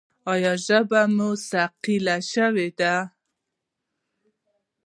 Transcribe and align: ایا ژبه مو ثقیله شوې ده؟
ایا 0.31 0.53
ژبه 0.65 1.01
مو 1.15 1.29
ثقیله 1.49 2.15
شوې 2.31 2.67
ده؟ 2.79 2.95